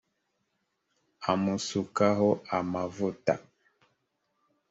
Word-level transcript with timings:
amusukaho 1.31 2.29
amavuta 2.57 3.33